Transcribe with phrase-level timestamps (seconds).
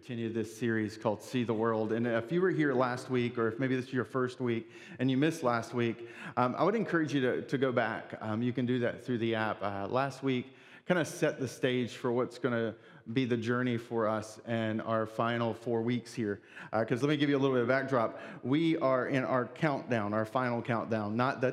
[0.00, 1.92] continue this series called See the World.
[1.92, 4.70] And if you were here last week, or if maybe this is your first week
[4.98, 8.14] and you missed last week, um, I would encourage you to, to go back.
[8.22, 9.62] Um, you can do that through the app.
[9.62, 12.74] Uh, last week kind of set the stage for what's going to
[13.12, 16.40] be the journey for us and our final four weeks here.
[16.72, 18.20] Because uh, let me give you a little bit of backdrop.
[18.42, 21.52] We are in our countdown, our final countdown, not the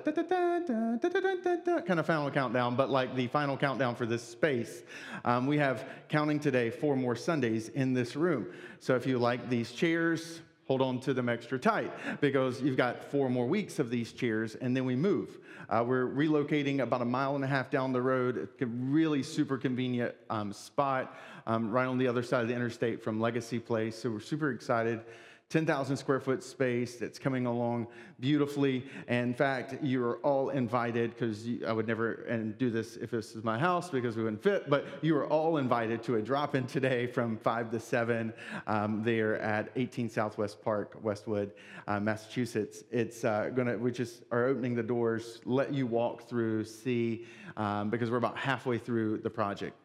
[1.86, 4.84] kind of final countdown, but like the final countdown for this space.
[5.26, 8.48] Um, we have counting today four more Sundays in this room.
[8.80, 13.10] So if you like these chairs, hold on to them extra tight because you've got
[13.10, 15.40] four more weeks of these chairs and then we move.
[15.70, 19.58] Uh, we're relocating about a mile and a half down the road, a really super
[19.58, 21.16] convenient um, spot
[21.48, 23.98] um, right on the other side of the interstate from Legacy Place.
[23.98, 25.02] So we're super excited
[25.50, 27.88] 10,000 square foot space that's coming along
[28.20, 28.86] beautifully.
[29.08, 33.12] And in fact, you are all invited because I would never and do this if
[33.12, 36.22] this is my house because we wouldn't fit, but you are all invited to a
[36.22, 38.34] drop in today from 5 to 7
[38.68, 41.54] um, there at 18 Southwest Park, Westwood,
[41.88, 42.84] uh, Massachusetts.
[42.92, 47.90] It's uh, to, we just are opening the doors, let you walk through, see, um,
[47.90, 49.78] because we're about halfway through the project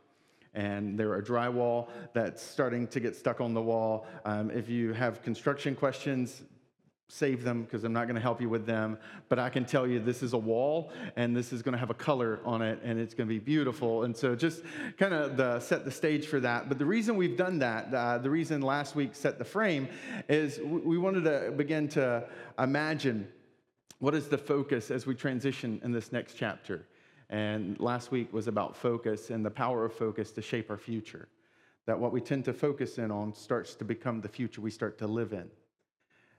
[0.55, 4.07] and there are drywall that's starting to get stuck on the wall.
[4.25, 6.43] Um, if you have construction questions,
[7.13, 8.97] save them because I'm not going to help you with them.
[9.29, 11.91] But I can tell you this is a wall and this is going to have
[11.91, 14.05] a color on it and it's going to be beautiful.
[14.05, 14.63] And so just
[14.99, 16.71] kind of set the stage for that.
[16.71, 19.89] But the reason we've done that, uh, the reason last week set the frame,
[20.29, 22.27] is we wanted to begin to
[22.59, 23.29] imagine
[23.99, 26.87] what is the focus as we transition in this next chapter.
[27.33, 31.29] And last week was about focus and the power of focus to shape our future.
[31.87, 34.99] That what we tend to focus in on starts to become the future we start
[34.99, 35.49] to live in.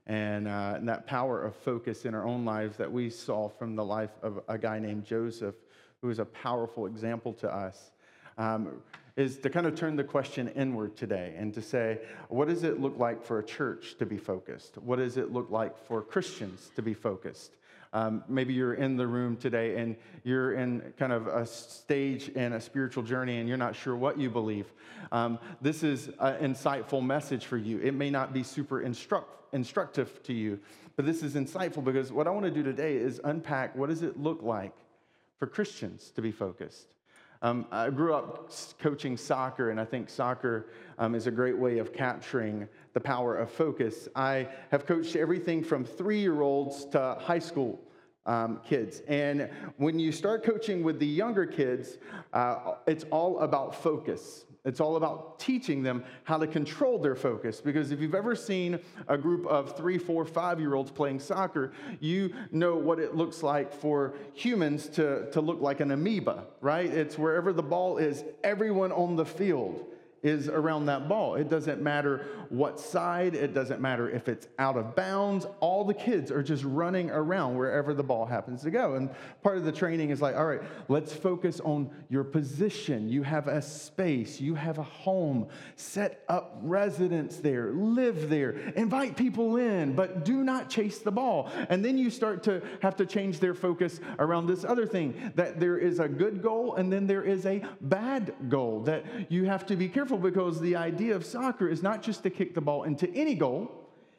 [0.05, 3.75] And, uh, and that power of focus in our own lives that we saw from
[3.75, 5.55] the life of a guy named Joseph,
[6.01, 7.91] who is a powerful example to us,
[8.37, 8.79] um,
[9.15, 12.79] is to kind of turn the question inward today and to say, what does it
[12.79, 14.77] look like for a church to be focused?
[14.77, 17.55] What does it look like for Christians to be focused?
[17.93, 22.53] Um, maybe you're in the room today and you're in kind of a stage in
[22.53, 24.73] a spiritual journey and you're not sure what you believe.
[25.11, 27.79] Um, this is an insightful message for you.
[27.79, 30.59] It may not be super instruct, instructive to you,
[30.95, 34.01] but this is insightful because what I want to do today is unpack what does
[34.01, 34.73] it look like
[35.37, 36.87] for Christians to be focused.
[37.43, 38.49] Um, I grew up
[38.79, 40.67] coaching soccer, and I think soccer
[40.97, 44.07] um, is a great way of capturing the power of focus.
[44.15, 47.79] I have coached everything from three year olds to high school
[48.25, 49.01] um, kids.
[49.07, 51.97] And when you start coaching with the younger kids,
[52.31, 54.45] uh, it's all about focus.
[54.65, 57.59] It's all about teaching them how to control their focus.
[57.59, 61.73] Because if you've ever seen a group of three, four, five year olds playing soccer,
[61.99, 66.89] you know what it looks like for humans to, to look like an amoeba, right?
[66.89, 69.85] It's wherever the ball is, everyone on the field
[70.23, 71.35] is around that ball.
[71.35, 75.45] It doesn't matter what side, it doesn't matter if it's out of bounds.
[75.59, 78.95] All the kids are just running around wherever the ball happens to go.
[78.95, 79.09] And
[79.43, 83.09] part of the training is like, all right, let's focus on your position.
[83.09, 89.17] You have a space, you have a home, set up residence there, live there, invite
[89.17, 91.49] people in, but do not chase the ball.
[91.69, 95.59] And then you start to have to change their focus around this other thing that
[95.59, 99.65] there is a good goal and then there is a bad goal that you have
[99.65, 102.61] to be careful careful because the idea of soccer is not just to kick the
[102.61, 103.71] ball into any goal,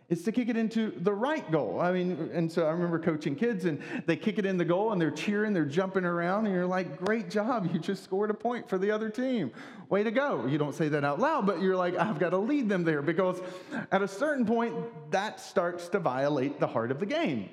[0.08, 1.80] it's to kick it into the right goal.
[1.80, 4.92] I mean, and so I remember coaching kids and they kick it in the goal
[4.92, 8.34] and they're cheering, they're jumping around, and you're like, great job, you just scored a
[8.34, 9.52] point for the other team.
[9.88, 10.46] Way to go.
[10.46, 13.00] You don't say that out loud, but you're like, I've got to lead them there
[13.00, 13.40] because
[13.92, 14.74] at a certain point,
[15.10, 17.48] that starts to violate the heart of the game.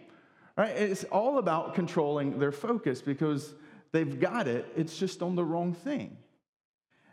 [0.58, 0.75] Right?
[0.75, 3.53] It's all about controlling their focus because
[3.91, 6.18] they've got it, it's just on the wrong thing.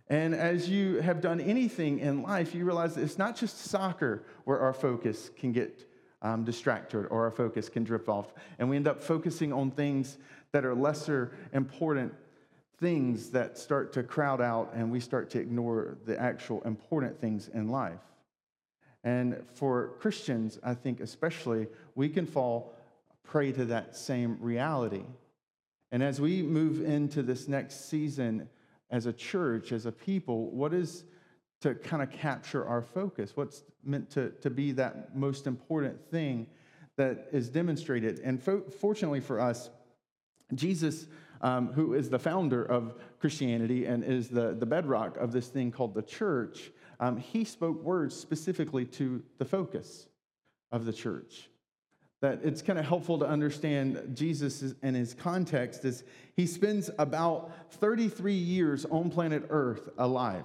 [0.09, 4.25] And as you have done anything in life, you realize that it's not just soccer
[4.45, 5.87] where our focus can get
[6.23, 8.33] um, distracted or our focus can drift off.
[8.59, 10.17] And we end up focusing on things
[10.53, 12.15] that are lesser important
[12.79, 17.49] things that start to crowd out and we start to ignore the actual important things
[17.49, 17.99] in life.
[19.05, 22.75] And for Christians, I think especially, we can fall
[23.25, 25.05] prey to that same reality.
[25.91, 28.49] And as we move into this next season,
[28.91, 31.05] as a church, as a people, what is
[31.61, 33.33] to kind of capture our focus?
[33.35, 36.47] What's meant to, to be that most important thing
[36.97, 38.21] that is demonstrated?
[38.21, 39.71] And fo- fortunately for us,
[40.55, 41.07] Jesus,
[41.43, 45.71] um, who is the founder of Christianity and is the, the bedrock of this thing
[45.71, 46.71] called the church,
[47.01, 50.07] um, he spoke words specifically to the focus
[50.73, 51.49] of the church
[52.21, 56.03] that it's kind of helpful to understand Jesus and his context is
[56.35, 60.45] he spends about 33 years on planet Earth alive.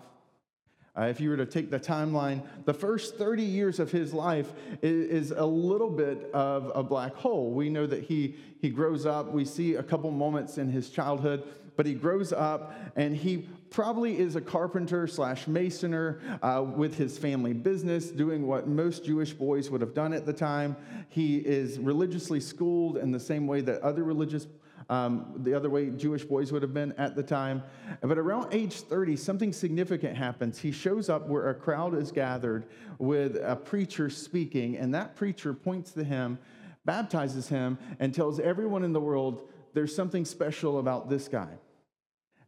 [0.95, 4.53] Uh, if you were to take the timeline, the first 30 years of his life
[4.83, 7.51] is, is, a little bit of a black hole.
[7.51, 9.31] We know that he, he grows up.
[9.31, 14.19] We see a couple moments in his childhood, but he grows up and he probably
[14.19, 19.71] is a carpenter slash masoner uh, with his family business, doing what most Jewish boys
[19.71, 20.75] would have done at the time.
[21.09, 24.47] He is religiously schooled in the same way that other religious
[24.89, 27.63] um, the other way Jewish boys would have been at the time.
[28.01, 30.59] But around age 30, something significant happens.
[30.59, 32.65] He shows up where a crowd is gathered
[32.99, 36.37] with a preacher speaking, and that preacher points to him,
[36.85, 41.49] baptizes him, and tells everyone in the world there's something special about this guy.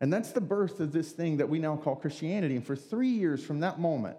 [0.06, 2.56] And that's the birth of this thing that we now call Christianity.
[2.56, 4.16] And for three years from that moment,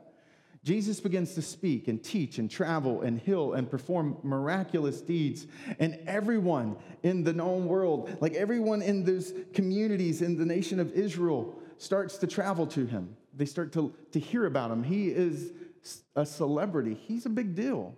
[0.64, 5.46] Jesus begins to speak and teach and travel and heal and perform miraculous deeds.
[5.78, 10.90] And everyone in the known world, like everyone in those communities in the nation of
[10.90, 13.16] Israel, starts to travel to him.
[13.32, 14.82] They start to, to hear about him.
[14.82, 15.52] He is
[16.16, 17.94] a celebrity, he's a big deal.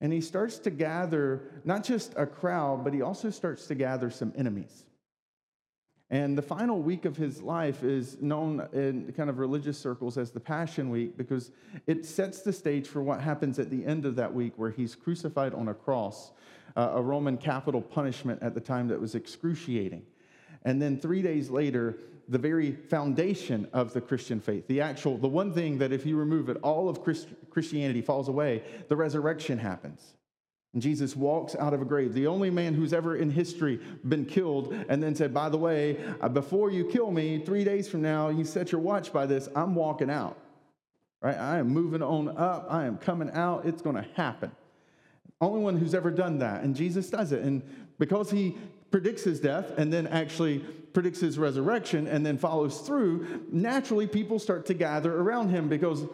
[0.00, 4.08] And he starts to gather not just a crowd, but he also starts to gather
[4.08, 4.84] some enemies.
[6.12, 10.30] And the final week of his life is known in kind of religious circles as
[10.30, 11.52] the Passion Week because
[11.86, 14.94] it sets the stage for what happens at the end of that week, where he's
[14.94, 16.32] crucified on a cross,
[16.76, 20.02] uh, a Roman capital punishment at the time that was excruciating.
[20.66, 21.96] And then three days later,
[22.28, 26.18] the very foundation of the Christian faith, the actual, the one thing that if you
[26.18, 30.12] remove it, all of Christ- Christianity falls away, the resurrection happens.
[30.72, 33.78] And Jesus walks out of a grave, the only man who's ever in history
[34.08, 37.88] been killed, and then said, By the way, uh, before you kill me, three days
[37.88, 40.38] from now, you set your watch by this, I'm walking out.
[41.20, 41.36] Right?
[41.36, 42.66] I am moving on up.
[42.68, 43.64] I am coming out.
[43.64, 44.50] It's going to happen.
[45.40, 46.62] Only one who's ever done that.
[46.62, 47.42] And Jesus does it.
[47.42, 47.62] And
[47.98, 48.56] because he
[48.90, 50.58] predicts his death and then actually
[50.92, 56.04] predicts his resurrection and then follows through, naturally people start to gather around him because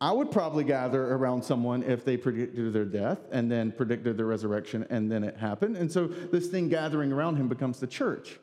[0.00, 4.26] I would probably gather around someone if they predicted their death and then predicted their
[4.26, 5.76] resurrection and then it happened.
[5.76, 8.38] And so this thing gathering around him becomes the church.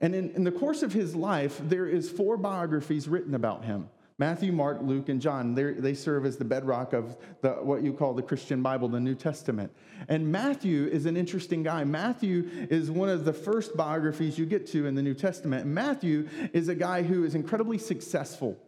[0.00, 3.88] And in, in the course of his life, there is four biographies written about him.
[4.18, 5.54] Matthew, Mark, Luke, and John.
[5.54, 9.14] They're, serve as the bedrock of the, what you call the Christian Bible, the New
[9.14, 9.72] Testament.
[10.08, 11.84] And Matthew is an interesting guy.
[11.84, 15.66] Matthew is one of the first biographies you get to in the New Testament.
[15.66, 18.58] Matthew is a guy who is incredibly successful.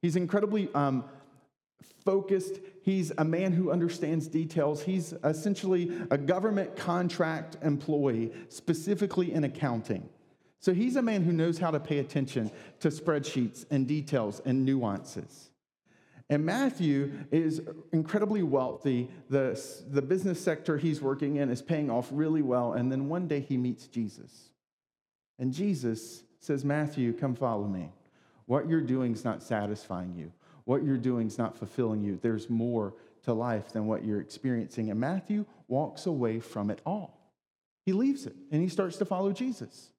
[0.00, 1.04] He's incredibly um,
[2.04, 2.60] focused.
[2.82, 4.82] He's a man who understands details.
[4.82, 10.08] He's essentially a government contract employee, specifically in accounting.
[10.60, 12.50] So he's a man who knows how to pay attention
[12.80, 15.50] to spreadsheets and details and nuances.
[16.28, 17.60] And Matthew is
[17.92, 19.08] incredibly wealthy.
[19.30, 22.72] The, the business sector he's working in is paying off really well.
[22.72, 24.50] And then one day he meets Jesus.
[25.38, 27.90] And Jesus says, Matthew, come follow me.
[28.46, 30.32] What you're doing is not satisfying you
[30.66, 32.18] what you're doing is not fulfilling you.
[32.20, 34.90] There's more to life than what you're experiencing.
[34.90, 37.18] And Matthew walks away from it all.
[37.86, 39.92] He leaves it and he starts to follow Jesus.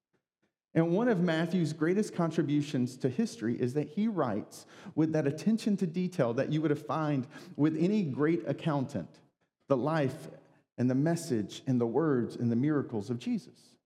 [0.75, 5.75] And one of Matthew's greatest contributions to history is that he writes with that attention
[5.78, 7.25] to detail that you would find
[7.56, 9.10] with any great accountant
[9.70, 10.28] the life
[10.78, 13.76] and the message and the words and the miracles of Jesus.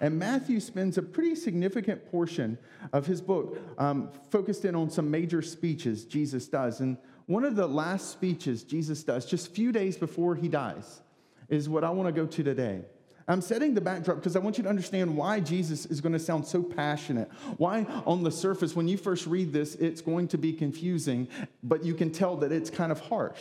[0.00, 2.58] And Matthew spends a pretty significant portion
[2.92, 6.80] of his book um, focused in on some major speeches Jesus does.
[6.80, 11.00] And one of the last speeches Jesus does, just a few days before he dies,
[11.48, 12.82] is what I want to go to today.
[13.28, 16.18] I'm setting the backdrop because I want you to understand why Jesus is going to
[16.18, 17.28] sound so passionate.
[17.56, 21.26] Why, on the surface, when you first read this, it's going to be confusing,
[21.64, 23.40] but you can tell that it's kind of harsh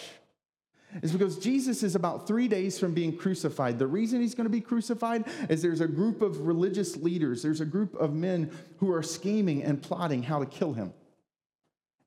[1.01, 3.79] is because Jesus is about three days from being crucified.
[3.79, 7.61] The reason he's going to be crucified is there's a group of religious leaders, there's
[7.61, 10.93] a group of men who are scheming and plotting how to kill him.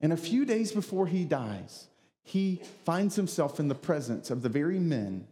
[0.01, 1.89] And a few days before he dies,
[2.23, 5.27] he finds himself in the presence of the very men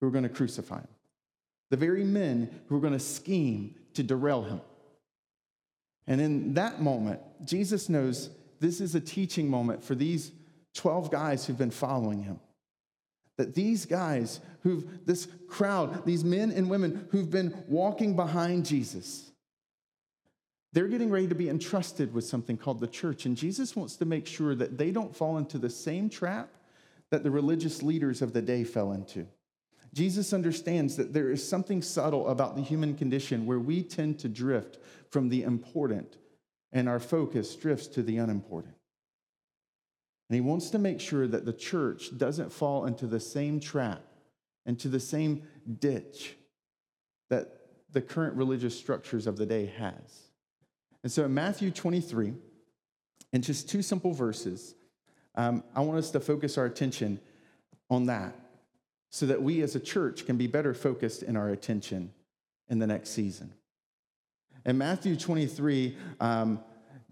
[0.00, 0.88] who are going to crucify him,
[1.70, 4.60] the very men who are going to scheme to derail him.
[6.06, 8.30] And in that moment, Jesus knows
[8.60, 10.32] this is a teaching moment for these
[10.74, 12.38] 12 guys who've been following him.
[13.38, 19.30] That these guys who've, this crowd, these men and women who've been walking behind Jesus,
[20.72, 23.26] they're getting ready to be entrusted with something called the church.
[23.26, 26.50] And Jesus wants to make sure that they don't fall into the same trap
[27.10, 29.26] that the religious leaders of the day fell into.
[29.94, 34.28] Jesus understands that there is something subtle about the human condition where we tend to
[34.28, 34.78] drift
[35.10, 36.18] from the important
[36.72, 38.75] and our focus drifts to the unimportant.
[40.28, 44.02] And he wants to make sure that the church doesn't fall into the same trap,
[44.64, 45.44] into the same
[45.78, 46.36] ditch
[47.30, 47.60] that
[47.92, 50.28] the current religious structures of the day has.
[51.02, 52.34] And so in Matthew 23,
[53.32, 54.74] in just two simple verses,
[55.36, 57.20] um, I want us to focus our attention
[57.88, 58.34] on that
[59.10, 62.12] so that we as a church can be better focused in our attention
[62.68, 63.52] in the next season.
[64.64, 66.60] In Matthew 23, um,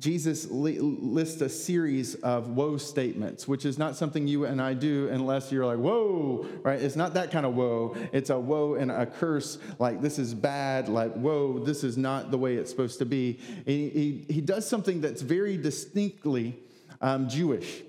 [0.01, 5.09] Jesus lists a series of woe statements, which is not something you and I do
[5.09, 6.81] unless you're like, whoa, right?
[6.81, 7.97] It's not that kind of woe.
[8.13, 12.33] It's a woe and a curse, like this is bad, like, whoa, this is not
[12.33, 13.39] the way it's supposed to be.
[13.65, 16.59] He, he, he does something that's very distinctly
[17.01, 17.83] um, Jewish.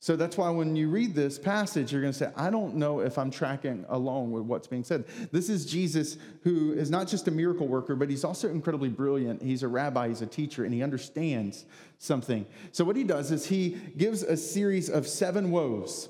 [0.00, 3.00] So that's why when you read this passage, you're going to say, I don't know
[3.00, 5.04] if I'm tracking along with what's being said.
[5.32, 9.42] This is Jesus, who is not just a miracle worker, but he's also incredibly brilliant.
[9.42, 11.64] He's a rabbi, he's a teacher, and he understands
[11.98, 12.46] something.
[12.70, 16.08] So what he does is he gives a series of seven woes.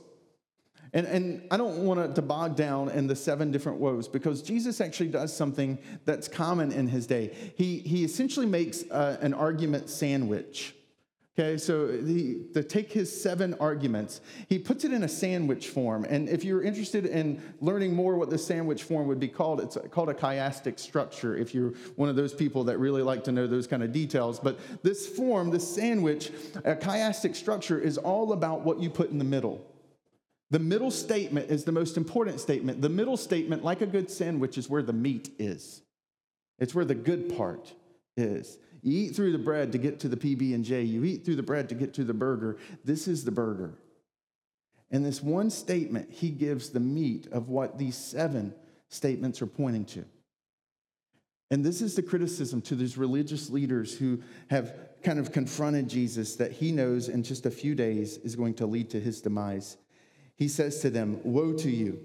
[0.92, 4.80] And, and I don't want to bog down in the seven different woes because Jesus
[4.83, 7.35] actually does something that's common in his day.
[7.57, 10.75] He, he essentially makes uh, an argument sandwich.
[11.38, 16.04] Okay, so he, to take his seven arguments, he puts it in a sandwich form.
[16.04, 19.78] And if you're interested in learning more what the sandwich form would be called, it's
[19.92, 23.47] called a chiastic structure, if you're one of those people that really like to know
[23.47, 24.40] those kind of details.
[24.40, 26.33] But this form, this sandwich,
[26.64, 29.64] a chiastic structure, is all about what you put in the middle.
[30.50, 32.83] The middle statement is the most important statement.
[32.83, 35.83] The middle statement, like a good sandwich, is where the meat is.
[36.59, 37.75] It's where the good part
[38.16, 38.59] is.
[38.82, 40.82] You eat through the bread to get to the PB and J.
[40.82, 42.58] You eat through the bread to get to the burger.
[42.85, 43.75] This is the burger.
[44.90, 48.54] And this one statement, he gives the meat of what these seven
[48.88, 50.04] statements are pointing to.
[51.50, 56.37] And this is the criticism to these religious leaders who have kind of confronted Jesus
[56.37, 59.76] that he knows in just a few days is going to lead to his demise.
[60.37, 62.00] He says to them, Woe to you,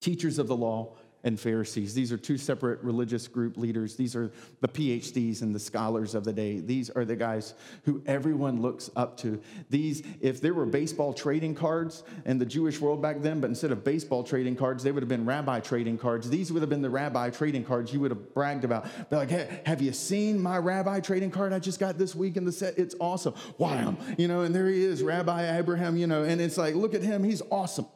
[0.00, 1.94] teachers of the law and Pharisees.
[1.94, 3.96] These are two separate religious group leaders.
[3.96, 6.60] These are the PhDs and the scholars of the day.
[6.60, 9.40] These are the guys who everyone looks up to.
[9.68, 13.70] These, if there were baseball trading cards in the Jewish world back then, but instead
[13.70, 16.28] of baseball trading cards, they would have been rabbi trading cards.
[16.30, 18.86] These would have been the rabbi trading cards you would have bragged about.
[19.10, 22.36] Be like, hey, have you seen my rabbi trading card I just got this week
[22.36, 22.78] in the set?
[22.78, 23.34] It's awesome.
[23.58, 23.96] Wham!
[24.16, 27.02] You know, and there he is, Rabbi Abraham, you know, and it's like, look at
[27.02, 27.86] him, he's awesome.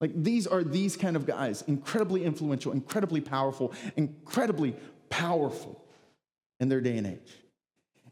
[0.00, 4.74] Like these are these kind of guys, incredibly influential, incredibly powerful, incredibly
[5.10, 5.84] powerful
[6.58, 7.36] in their day and age.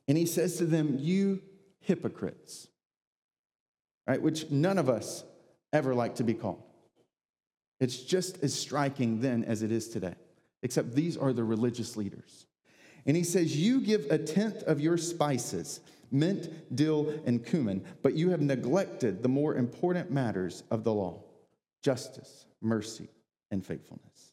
[0.07, 1.42] And he says to them, You
[1.80, 2.68] hypocrites,
[4.07, 4.21] right?
[4.21, 5.25] Which none of us
[5.73, 6.62] ever like to be called.
[7.80, 10.14] It's just as striking then as it is today,
[10.62, 12.47] except these are the religious leaders.
[13.07, 15.80] And he says, You give a tenth of your spices,
[16.11, 21.23] mint, dill, and cumin, but you have neglected the more important matters of the law
[21.83, 23.09] justice, mercy,
[23.51, 24.33] and faithfulness.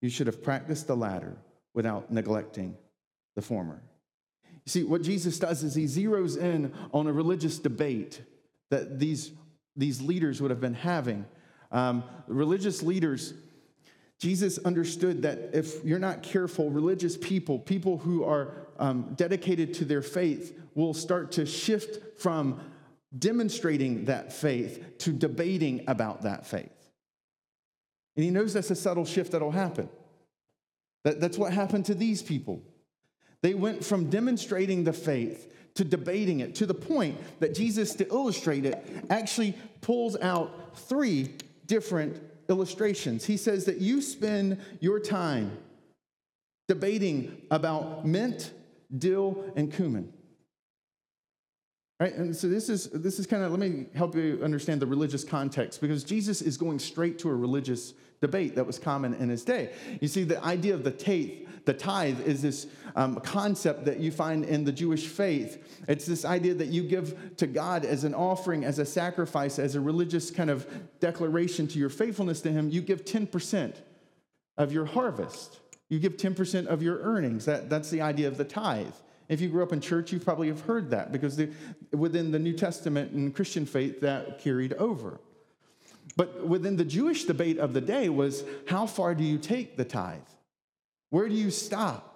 [0.00, 1.36] You should have practiced the latter
[1.74, 2.76] without neglecting
[3.34, 3.82] the former.
[4.64, 8.22] You see, what Jesus does is he zeroes in on a religious debate
[8.70, 9.32] that these,
[9.76, 11.24] these leaders would have been having.
[11.70, 13.34] Um, religious leaders,
[14.18, 19.84] Jesus understood that if you're not careful, religious people, people who are um, dedicated to
[19.84, 22.60] their faith, will start to shift from
[23.18, 26.70] demonstrating that faith to debating about that faith.
[28.16, 29.88] And he knows that's a subtle shift that'll happen.
[31.04, 32.62] That, that's what happened to these people.
[33.42, 38.06] They went from demonstrating the faith to debating it to the point that Jesus, to
[38.08, 41.34] illustrate it, actually pulls out three
[41.66, 43.24] different illustrations.
[43.24, 45.56] He says that you spend your time
[46.68, 48.52] debating about mint,
[48.96, 50.12] dill, and cumin.
[52.02, 52.16] Right?
[52.16, 55.22] And so this is this is kind of let me help you understand the religious
[55.22, 59.44] context because Jesus is going straight to a religious debate that was common in his
[59.44, 59.70] day.
[60.00, 62.66] You see, the idea of the tithe, the tithe is this
[62.96, 65.84] um, concept that you find in the Jewish faith.
[65.86, 69.76] It's this idea that you give to God as an offering, as a sacrifice, as
[69.76, 70.66] a religious kind of
[70.98, 72.68] declaration to your faithfulness to Him.
[72.68, 73.76] You give 10%
[74.58, 75.60] of your harvest.
[75.88, 77.44] You give 10% of your earnings.
[77.44, 78.94] That, that's the idea of the tithe.
[79.28, 81.50] If you grew up in church, you probably have heard that because the,
[81.92, 85.20] within the New Testament and Christian faith, that carried over.
[86.16, 89.84] But within the Jewish debate of the day was how far do you take the
[89.84, 90.20] tithe?
[91.10, 92.08] Where do you stop?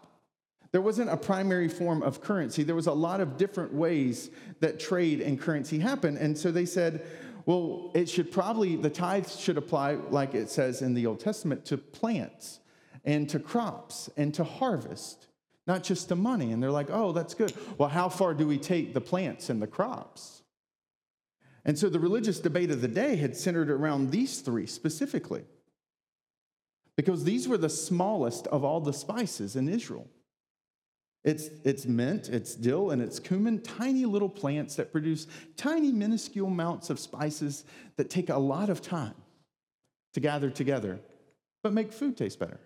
[0.73, 2.63] There wasn't a primary form of currency.
[2.63, 6.19] There was a lot of different ways that trade and currency happened.
[6.19, 7.07] And so they said,
[7.47, 11.65] well, it should probably, the tithe should apply, like it says in the Old Testament,
[11.67, 12.61] to plants
[13.05, 15.29] and to crops and to harvest
[15.67, 16.53] not just the money.
[16.53, 17.53] And they're like, oh, that's good.
[17.79, 20.43] Well, how far do we take the plants and the crops?
[21.65, 25.45] And so the religious debate of the day had centered around these three specifically,
[26.97, 30.07] because these were the smallest of all the spices in Israel.
[31.25, 36.47] It's, it's mint, it's dill, and it's cumin, tiny little plants that produce tiny, minuscule
[36.47, 37.65] amounts of spices
[37.97, 39.17] that take a lot of time
[40.15, 41.01] to gather together,
[41.65, 42.61] but make food taste better.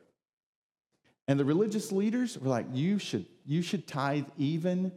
[1.30, 4.90] And the religious leaders were like, you should, you should tithe even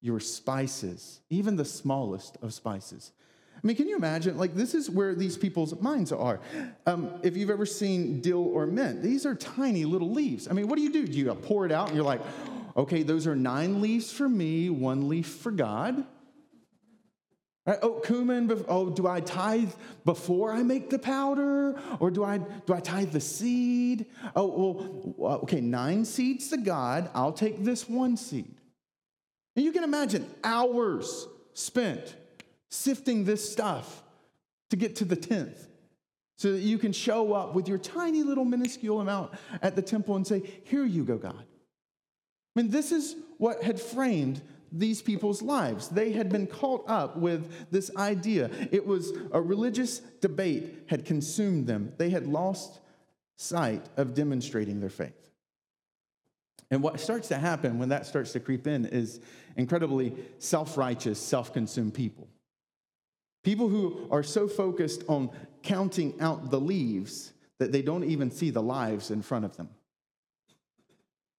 [0.00, 3.12] your spices, even the smallest of spices.
[3.54, 4.36] I mean, can you imagine?
[4.36, 6.40] Like, this is where these people's minds are.
[6.86, 10.48] Um, if you've ever seen dill or mint, these are tiny little leaves.
[10.48, 11.06] I mean, what do you do?
[11.06, 12.20] Do you pour it out and you're like,
[12.76, 16.04] okay, those are nine leaves for me, one leaf for God?
[17.66, 17.78] Right?
[17.82, 19.72] Oh, cumin, oh, do I tithe
[20.04, 21.76] before I make the powder?
[21.98, 24.06] Or do I, do I tithe the seed?
[24.36, 27.10] Oh, well, okay, nine seeds to God.
[27.12, 28.54] I'll take this one seed.
[29.56, 32.14] And you can imagine hours spent
[32.68, 34.02] sifting this stuff
[34.70, 35.66] to get to the 10th
[36.36, 39.32] so that you can show up with your tiny little minuscule amount
[39.62, 41.34] at the temple and say, Here you go, God.
[42.54, 44.40] I mean, this is what had framed
[44.72, 45.88] these people's lives.
[45.88, 48.50] They had been caught up with this idea.
[48.70, 51.92] It was a religious debate had consumed them.
[51.98, 52.80] They had lost
[53.36, 55.30] sight of demonstrating their faith.
[56.70, 59.20] And what starts to happen when that starts to creep in is
[59.56, 62.28] incredibly self righteous, self consumed people.
[63.44, 65.30] People who are so focused on
[65.62, 69.68] counting out the leaves that they don't even see the lives in front of them.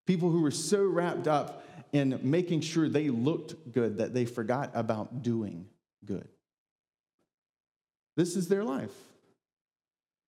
[0.05, 4.71] People who were so wrapped up in making sure they looked good that they forgot
[4.73, 5.67] about doing
[6.05, 6.27] good.
[8.15, 8.93] This is their life.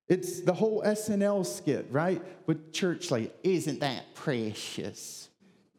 [0.07, 2.21] It's the whole SNL skit, right?
[2.47, 3.11] With church,
[3.43, 5.29] isn't that precious?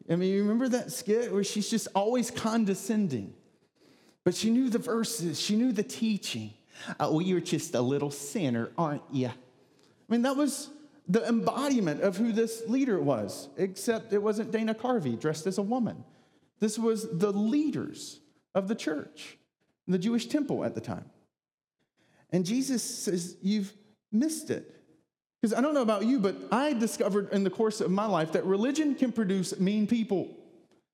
[0.09, 3.33] I mean, you remember that skit where she's just always condescending?
[4.23, 6.53] But she knew the verses, she knew the teaching.
[6.99, 9.27] Oh, you're just a little sinner, aren't you?
[9.27, 9.33] I
[10.07, 10.69] mean, that was
[11.11, 15.61] the embodiment of who this leader was, except it wasn't Dana Carvey dressed as a
[15.61, 16.05] woman.
[16.61, 18.21] This was the leaders
[18.55, 19.37] of the church,
[19.89, 21.03] the Jewish temple at the time.
[22.29, 23.73] And Jesus says, You've
[24.09, 24.73] missed it.
[25.41, 28.31] Because I don't know about you, but I discovered in the course of my life
[28.31, 30.29] that religion can produce mean people.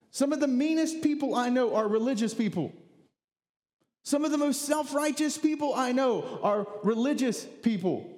[0.10, 2.74] Some of the meanest people I know are religious people.
[4.02, 8.17] Some of the most self righteous people I know are religious people.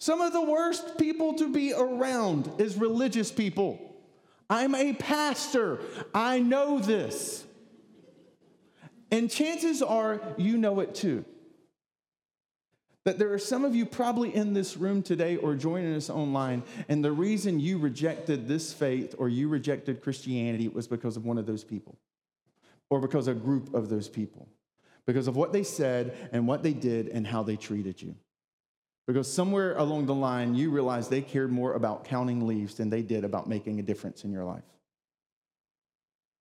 [0.00, 3.78] Some of the worst people to be around is religious people.
[4.48, 5.78] I'm a pastor.
[6.14, 7.44] I know this.
[9.10, 11.26] And chances are you know it too.
[13.04, 16.62] That there are some of you probably in this room today or joining us online,
[16.88, 21.36] and the reason you rejected this faith or you rejected Christianity was because of one
[21.36, 21.98] of those people
[22.88, 24.48] or because a group of those people,
[25.06, 28.14] because of what they said and what they did and how they treated you.
[29.06, 33.02] Because somewhere along the line, you realized they cared more about counting leaves than they
[33.02, 34.62] did about making a difference in your life.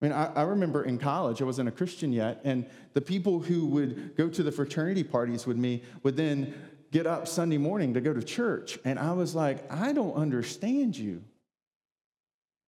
[0.01, 3.39] I mean, I, I, remember in college, I wasn't a Christian yet, and the people
[3.39, 6.53] who would go to the fraternity parties with me would then
[6.91, 8.79] get up Sunday morning to go to church.
[8.85, 11.23] And I was like, I don't understand you.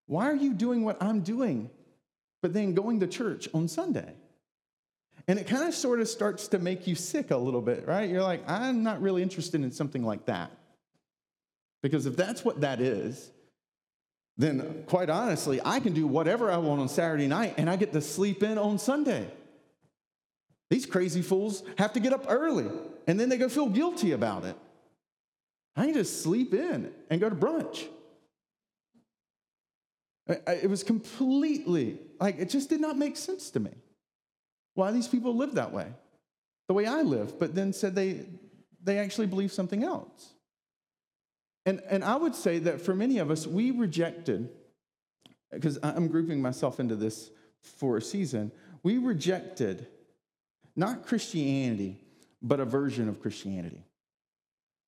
[0.08, 1.69] Why are you doing what I'm doing?
[2.41, 4.13] but then going to church on Sunday.
[5.27, 8.10] And it kind of sort of starts to make you sick a little bit, right?
[8.10, 10.51] You're like, I'm not really interested in something like that.
[11.84, 13.31] Because if that's what that is,
[14.38, 17.93] then quite honestly, I can do whatever I want on Saturday night and I get
[17.93, 19.27] to sleep in on Sunday.
[20.69, 22.67] These crazy fools have to get up early
[23.07, 24.55] and then they go feel guilty about it.
[25.75, 27.88] I can just sleep in and go to brunch.
[30.27, 33.71] It was completely, like, it just did not make sense to me
[34.75, 35.88] why these people live that way,
[36.67, 38.25] the way I live, but then said they,
[38.84, 40.34] they actually believe something else.
[41.65, 44.49] And, and I would say that for many of us, we rejected,
[45.51, 47.29] because I'm grouping myself into this
[47.62, 48.51] for a season,
[48.84, 49.88] we rejected
[50.75, 51.99] not Christianity,
[52.41, 53.84] but a version of Christianity.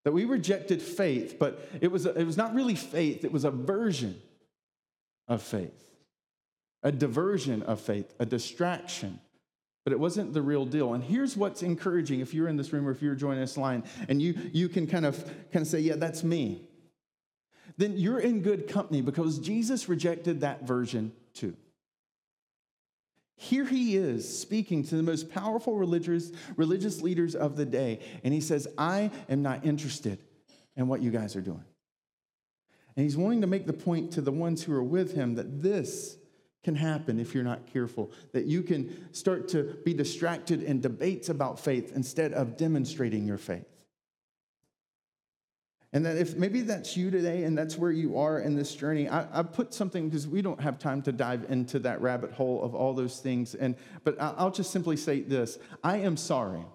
[0.05, 3.51] That we rejected faith, but it was, it was not really faith, it was a
[3.51, 4.19] version
[5.27, 5.89] of faith,
[6.81, 9.19] a diversion of faith, a distraction.
[9.83, 10.93] But it wasn't the real deal.
[10.93, 13.83] And here's what's encouraging if you're in this room or if you're joining us line
[14.07, 16.61] and you, you can kind of, kind of say, yeah, that's me.
[17.77, 21.55] Then you're in good company because Jesus rejected that version too.
[23.35, 28.33] Here he is speaking to the most powerful religious, religious leaders of the day, and
[28.33, 30.19] he says, I am not interested
[30.77, 31.63] in what you guys are doing.
[32.95, 35.61] And he's wanting to make the point to the ones who are with him that
[35.61, 36.15] this
[36.63, 41.29] can happen if you're not careful, that you can start to be distracted in debates
[41.29, 43.65] about faith instead of demonstrating your faith.
[45.91, 49.07] And that if maybe that's you today and that's where you are in this journey,
[49.07, 52.63] I, I put something because we don't have time to dive into that rabbit hole
[52.63, 53.53] of all those things.
[53.53, 56.65] And but I'll just simply say this: I am sorry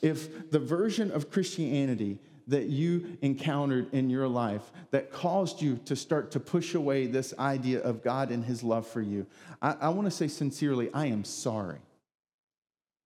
[0.00, 5.96] if the version of Christianity that you encountered in your life that caused you to
[5.96, 9.26] start to push away this idea of God and His love for you,
[9.62, 11.78] I, I want to say sincerely, I am sorry.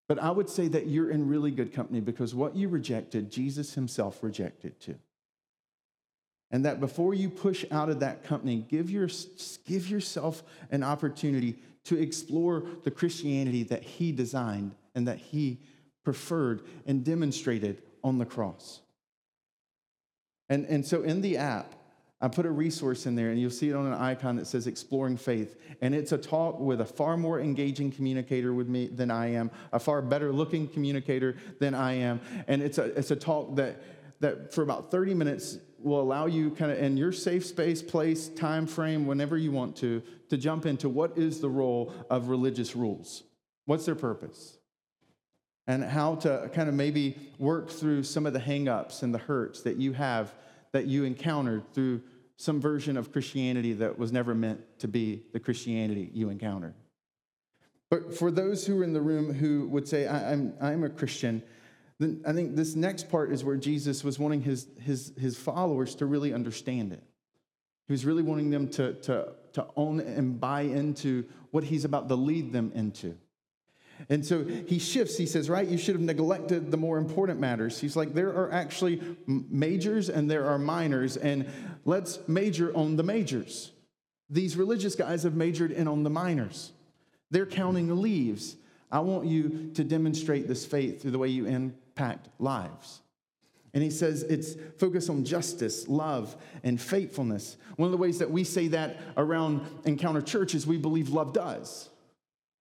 [0.07, 3.73] But I would say that you're in really good company because what you rejected, Jesus
[3.73, 4.95] himself rejected too.
[6.51, 9.09] And that before you push out of that company, give, your,
[9.65, 15.59] give yourself an opportunity to explore the Christianity that he designed and that he
[16.03, 18.81] preferred and demonstrated on the cross.
[20.49, 21.75] And, and so in the app,
[22.21, 24.67] I put a resource in there, and you'll see it on an icon that says
[24.67, 25.59] Exploring Faith.
[25.81, 29.51] And it's a talk with a far more engaging communicator with me than I am,
[29.73, 32.21] a far better looking communicator than I am.
[32.47, 33.81] And it's a, it's a talk that,
[34.21, 38.29] that for about 30 minutes will allow you kind of in your safe space, place,
[38.29, 42.75] time frame, whenever you want to, to jump into what is the role of religious
[42.75, 43.23] rules?
[43.65, 44.54] What's their purpose?
[45.67, 49.61] And how to kind of maybe work through some of the hangups and the hurts
[49.63, 50.33] that you have
[50.73, 52.01] that you encountered through
[52.37, 56.73] some version of Christianity that was never meant to be the Christianity you encountered.
[57.89, 61.41] But for those who are in the room who would say, I'm, I'm a Christian,
[61.99, 65.95] then I think this next part is where Jesus was wanting his, his, his followers
[65.95, 67.03] to really understand it.
[67.87, 72.09] He was really wanting them to, to, to own and buy into what he's about
[72.09, 73.17] to lead them into.
[74.09, 75.17] And so he shifts.
[75.17, 77.79] He says, right, you should have neglected the more important matters.
[77.79, 81.47] He's like, there are actually majors and there are minors, and
[81.85, 83.71] let's major on the majors.
[84.29, 86.71] These religious guys have majored in on the minors.
[87.31, 88.55] They're counting the leaves.
[88.91, 93.01] I want you to demonstrate this faith through the way you impact lives.
[93.73, 97.57] And he says it's focused on justice, love, and faithfulness.
[97.75, 101.33] One of the ways that we say that around Encounter Church is we believe love
[101.33, 101.89] does.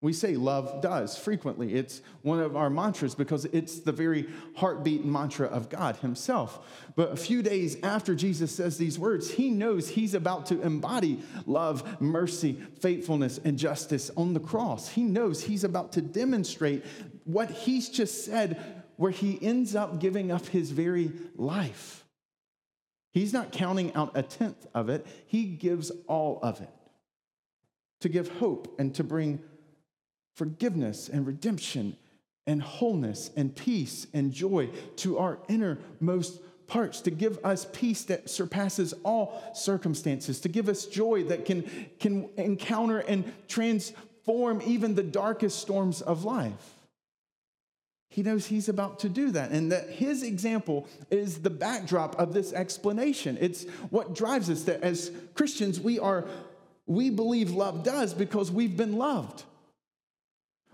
[0.05, 1.73] We say love does frequently.
[1.73, 6.93] It's one of our mantras because it's the very heartbeat mantra of God Himself.
[6.95, 11.23] But a few days after Jesus says these words, He knows He's about to embody
[11.47, 14.91] love, mercy, faithfulness, and justice on the cross.
[14.91, 16.85] He knows He's about to demonstrate
[17.25, 18.63] what He's just said,
[18.97, 22.05] where He ends up giving up His very life.
[23.11, 26.69] He's not counting out a tenth of it, He gives all of it
[28.01, 29.43] to give hope and to bring
[30.35, 31.97] forgiveness and redemption
[32.47, 38.29] and wholeness and peace and joy to our innermost parts, to give us peace that
[38.29, 41.65] surpasses all circumstances, to give us joy that can,
[42.01, 46.75] can encounter and transform even the darkest storms of life.
[48.09, 52.33] He knows he's about to do that, and that his example is the backdrop of
[52.33, 53.37] this explanation.
[53.41, 56.25] It's what drives us that as Christians, we are,
[56.87, 59.43] we believe love does because we've been loved.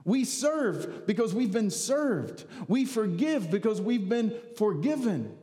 [0.04, 2.44] We serve because we've been served.
[2.68, 5.36] We forgive because we've been forgiven.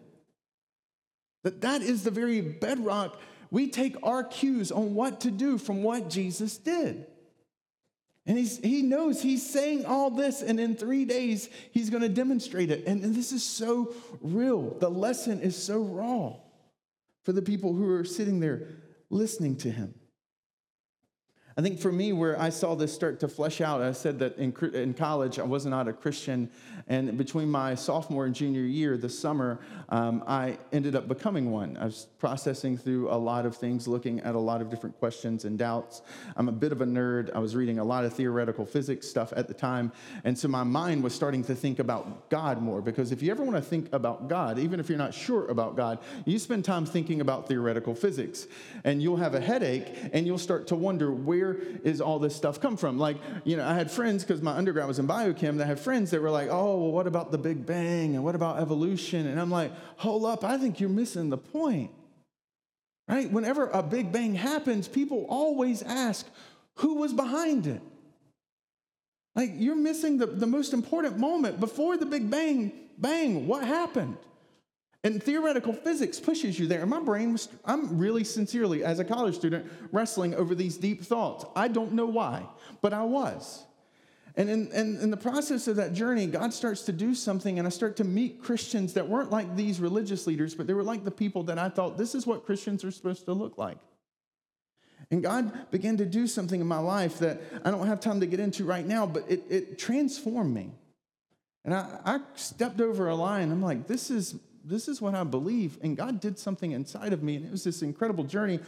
[1.43, 3.19] That that is the very bedrock.
[3.51, 7.05] We take our cues on what to do from what Jesus did.
[8.25, 12.09] And he's, he knows he's saying all this, and in three days, he's going to
[12.09, 12.85] demonstrate it.
[12.85, 14.77] And, and this is so real.
[14.79, 16.35] The lesson is so raw
[17.23, 18.67] for the people who are sitting there
[19.09, 19.93] listening to him.
[21.59, 24.37] I think for me, where I saw this start to flesh out, I said that
[24.37, 26.51] in, in college I was not a Christian.
[26.87, 31.75] And between my sophomore and junior year, this summer, um, I ended up becoming one.
[31.81, 35.45] I was processing through a lot of things, looking at a lot of different questions
[35.45, 36.03] and doubts.
[36.35, 37.33] I'm a bit of a nerd.
[37.33, 39.91] I was reading a lot of theoretical physics stuff at the time.
[40.25, 42.83] And so my mind was starting to think about God more.
[42.83, 45.75] Because if you ever want to think about God, even if you're not sure about
[45.75, 48.45] God, you spend time thinking about theoretical physics.
[48.83, 52.35] And you'll have a headache and you'll start to wonder where where is all this
[52.35, 52.97] stuff come from?
[52.97, 56.11] Like, you know, I had friends, because my undergrad was in biochem, that had friends
[56.11, 58.15] that were like, oh, well, what about the Big Bang?
[58.15, 59.27] And what about evolution?
[59.27, 61.91] And I'm like, hold up, I think you're missing the point.
[63.07, 63.31] Right?
[63.31, 66.27] Whenever a Big Bang happens, people always ask,
[66.75, 67.81] who was behind it?
[69.35, 71.59] Like, you're missing the, the most important moment.
[71.59, 74.17] Before the Big Bang, bang, what happened?
[75.03, 76.81] And theoretical physics pushes you there.
[76.81, 81.03] And my brain was, I'm really sincerely, as a college student, wrestling over these deep
[81.03, 81.45] thoughts.
[81.55, 82.45] I don't know why,
[82.81, 83.63] but I was.
[84.35, 87.67] And in, in, in, the process of that journey, God starts to do something, and
[87.67, 91.03] I start to meet Christians that weren't like these religious leaders, but they were like
[91.03, 93.79] the people that I thought this is what Christians are supposed to look like.
[95.09, 98.27] And God began to do something in my life that I don't have time to
[98.27, 100.71] get into right now, but it, it transformed me.
[101.65, 103.51] And I, I stepped over a line.
[103.51, 104.35] I'm like, this is
[104.67, 105.77] this is what I believe.
[105.81, 108.59] And God did something inside of me, and it was this incredible journey.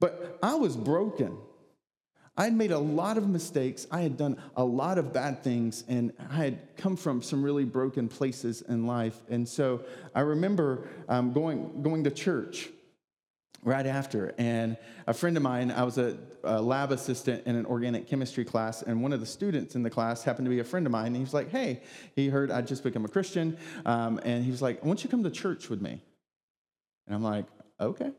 [0.00, 1.36] But I was broken.
[2.36, 3.86] I had made a lot of mistakes.
[3.90, 7.64] I had done a lot of bad things, and I had come from some really
[7.64, 9.22] broken places in life.
[9.30, 9.82] And so
[10.14, 12.68] I remember um, going, going to church
[13.66, 14.32] right after.
[14.38, 18.44] And a friend of mine, I was a, a, lab assistant in an organic chemistry
[18.44, 20.92] class, and one of the students in the class happened to be a friend of
[20.92, 21.08] mine.
[21.08, 21.82] And he was like, Hey,
[22.14, 23.58] he heard I'd just become a Christian.
[23.84, 26.00] Um, and he was like, I want you come to church with me.
[27.06, 27.46] And I'm like,
[27.80, 28.12] Okay.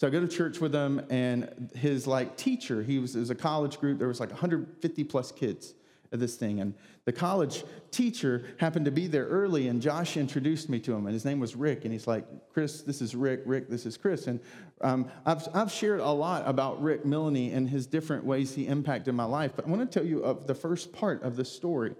[0.00, 3.30] So I go to church with him, and his like teacher, he was, it was
[3.30, 3.98] a college group.
[3.98, 5.74] There was like 150 plus kids
[6.12, 10.68] at this thing, and the college teacher happened to be there early, and Josh introduced
[10.68, 13.42] me to him, and his name was Rick, and he's like, "Chris, this is Rick.
[13.46, 14.40] Rick, this is Chris." And
[14.80, 19.14] um, I've I've shared a lot about Rick Milne and his different ways he impacted
[19.14, 21.94] my life, but I want to tell you of the first part of the story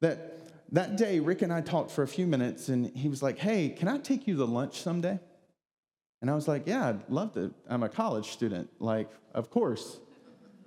[0.00, 0.36] that.
[0.72, 3.70] That day, Rick and I talked for a few minutes, and he was like, Hey,
[3.70, 5.18] can I take you to lunch someday?
[6.20, 7.52] And I was like, yeah, I'd love to.
[7.68, 8.68] I'm a college student.
[8.78, 10.00] Like, of course.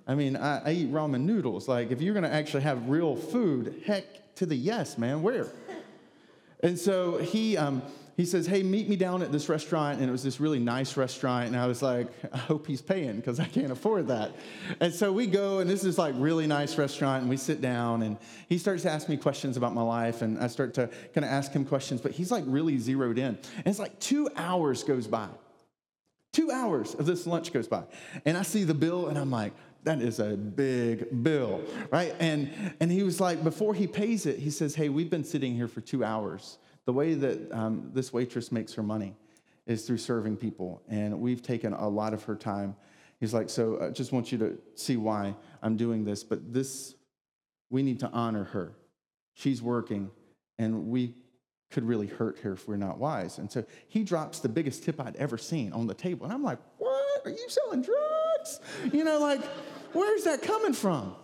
[0.06, 1.66] I mean, I, I eat ramen noodles.
[1.68, 5.48] Like, if you're going to actually have real food, heck to the yes, man, where?
[6.60, 7.82] And so he, um,
[8.16, 10.00] he says, hey, meet me down at this restaurant.
[10.00, 11.48] And it was this really nice restaurant.
[11.48, 14.32] And I was like, I hope he's paying because I can't afford that.
[14.80, 17.22] And so we go, and this is like really nice restaurant.
[17.22, 18.16] And we sit down, and
[18.48, 20.22] he starts to ask me questions about my life.
[20.22, 23.38] And I start to kind of ask him questions, but he's like really zeroed in.
[23.56, 25.28] And it's like two hours goes by.
[26.32, 27.84] Two hours of this lunch goes by.
[28.24, 29.52] And I see the bill and I'm like,
[29.84, 32.14] that is a big bill, right?
[32.18, 35.54] And, and he was like, before he pays it, he says, hey, we've been sitting
[35.54, 36.58] here for two hours.
[36.86, 39.14] The way that um, this waitress makes her money
[39.66, 40.82] is through serving people.
[40.88, 42.76] And we've taken a lot of her time.
[43.20, 46.24] He's like, so I just want you to see why I'm doing this.
[46.24, 46.94] But this,
[47.70, 48.72] we need to honor her.
[49.34, 50.10] She's working,
[50.58, 51.14] and we
[51.70, 53.38] could really hurt her if we're not wise.
[53.38, 56.24] And so he drops the biggest tip I'd ever seen on the table.
[56.24, 57.22] And I'm like, what?
[57.24, 58.60] Are you selling drugs?
[58.92, 59.40] You know, like,
[59.94, 61.14] where's that coming from?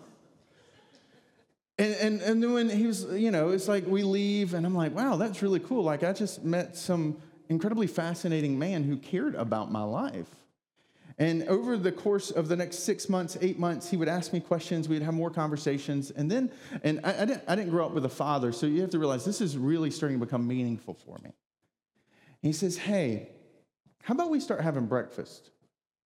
[1.78, 4.74] And, and, and then when he was, you know, it's like we leave, and I'm
[4.74, 5.82] like, wow, that's really cool.
[5.82, 7.16] Like, I just met some
[7.48, 10.28] incredibly fascinating man who cared about my life.
[11.18, 14.40] And over the course of the next six months, eight months, he would ask me
[14.40, 14.88] questions.
[14.88, 16.10] We'd have more conversations.
[16.10, 16.50] And then,
[16.82, 18.98] and I, I, didn't, I didn't grow up with a father, so you have to
[18.98, 21.30] realize this is really starting to become meaningful for me.
[21.30, 21.34] And
[22.42, 23.28] he says, Hey,
[24.02, 25.50] how about we start having breakfast?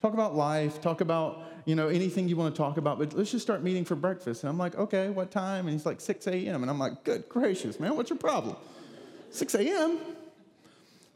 [0.03, 3.31] Talk about life, talk about, you know, anything you want to talk about, but let's
[3.31, 4.43] just start meeting for breakfast.
[4.43, 5.65] And I'm like, okay, what time?
[5.65, 6.61] And he's like, 6 a.m.
[6.61, 8.57] And I'm like, good gracious, man, what's your problem?
[9.31, 9.97] 6 a.m.?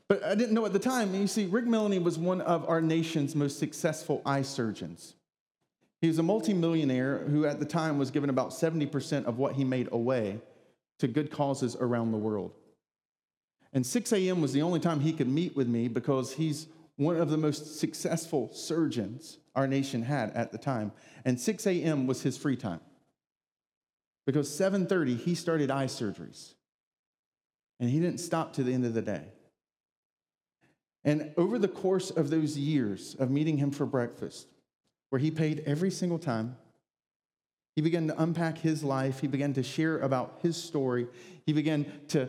[0.07, 1.13] But I didn't know at the time.
[1.13, 5.15] You see, Rick Milne was one of our nation's most successful eye surgeons.
[5.99, 9.65] He was a multimillionaire who, at the time, was given about 70% of what he
[9.65, 10.39] made away
[10.99, 12.53] to good causes around the world.
[13.73, 14.39] And 6 a.m.
[14.39, 17.79] was the only time he could meet with me because he's one of the most
[17.79, 20.91] successful surgeons our nation had at the time.
[21.23, 22.07] And 6 a.m.
[22.07, 22.81] was his free time.
[24.25, 26.53] Because 7:30 he started eye surgeries.
[27.79, 29.25] And he didn't stop to the end of the day.
[31.03, 34.47] And over the course of those years of meeting him for breakfast,
[35.09, 36.57] where he paid every single time,
[37.75, 39.19] he began to unpack his life.
[39.21, 41.07] He began to share about his story.
[41.45, 42.27] He began to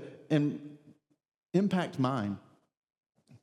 [1.54, 2.38] impact mine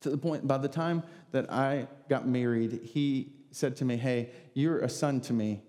[0.02, 4.30] to the point by the time that I got married, he said to me, Hey,
[4.54, 5.62] you're a son to me.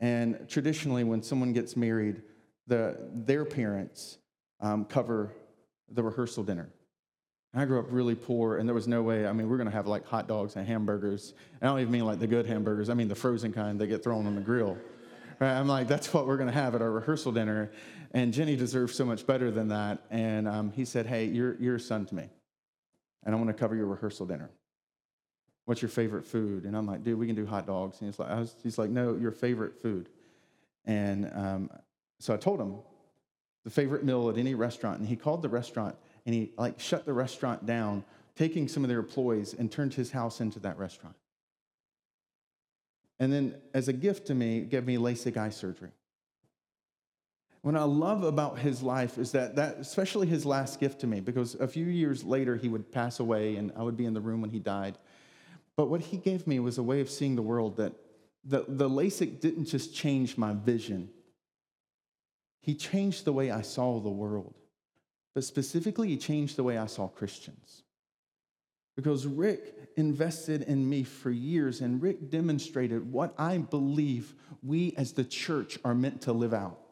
[0.00, 2.22] And traditionally, when someone gets married,
[2.66, 4.18] the, their parents
[4.60, 5.32] um, cover
[5.90, 6.68] the rehearsal dinner.
[7.56, 9.26] I grew up really poor, and there was no way.
[9.26, 11.34] I mean, we're going to have like hot dogs and hamburgers.
[11.62, 14.02] I don't even mean like the good hamburgers, I mean the frozen kind that get
[14.02, 14.76] thrown on the grill.
[15.38, 15.52] Right?
[15.52, 17.70] I'm like, that's what we're going to have at our rehearsal dinner.
[18.12, 20.00] And Jenny deserves so much better than that.
[20.10, 22.28] And um, he said, Hey, you're, you're a son to me,
[23.24, 24.50] and I want to cover your rehearsal dinner.
[25.64, 26.64] What's your favorite food?
[26.64, 28.00] And I'm like, dude, we can do hot dogs.
[28.00, 30.08] And he's like, was, he's like no, your favorite food.
[30.84, 31.70] And um,
[32.20, 32.76] so I told him
[33.64, 34.98] the favorite meal at any restaurant.
[34.98, 38.04] And he called the restaurant and he like shut the restaurant down,
[38.36, 41.16] taking some of their employees and turned his house into that restaurant.
[43.20, 45.90] And then, as a gift to me, gave me LASIK eye surgery.
[47.64, 51.20] What I love about his life is that, that, especially his last gift to me,
[51.20, 54.20] because a few years later he would pass away and I would be in the
[54.20, 54.98] room when he died.
[55.74, 57.94] But what he gave me was a way of seeing the world that
[58.44, 61.08] the, the LASIK didn't just change my vision,
[62.60, 64.52] he changed the way I saw the world.
[65.34, 67.82] But specifically, he changed the way I saw Christians.
[68.94, 75.12] Because Rick invested in me for years, and Rick demonstrated what I believe we as
[75.12, 76.83] the church are meant to live out.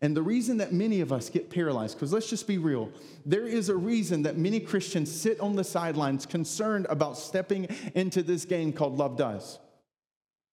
[0.00, 2.90] And the reason that many of us get paralyzed, because let's just be real,
[3.24, 8.22] there is a reason that many Christians sit on the sidelines concerned about stepping into
[8.22, 9.58] this game called Love Does.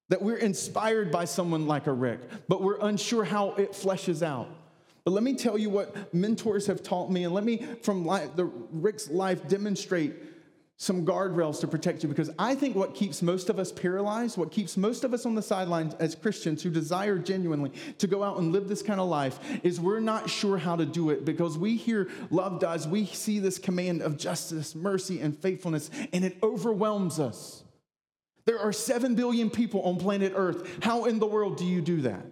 [0.09, 4.49] That we're inspired by someone like a Rick, but we're unsure how it fleshes out.
[5.03, 8.35] But let me tell you what mentors have taught me, and let me, from life,
[8.35, 10.13] the Rick's life, demonstrate
[10.77, 14.51] some guardrails to protect you because I think what keeps most of us paralyzed, what
[14.51, 18.37] keeps most of us on the sidelines as Christians who desire genuinely to go out
[18.39, 21.57] and live this kind of life is we're not sure how to do it because
[21.57, 26.37] we hear love does, we see this command of justice, mercy, and faithfulness, and it
[26.41, 27.63] overwhelms us.
[28.45, 30.83] There are 7 billion people on planet Earth.
[30.83, 32.25] How in the world do you do that?